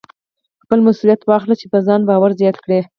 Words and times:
خپله 0.63 0.81
مسوليت 0.87 1.21
واخلئ 1.23 1.55
چې 1.61 1.67
په 1.71 1.77
ځان 1.87 2.01
باور 2.09 2.31
زیات 2.39 2.57
کړئ. 2.63 2.81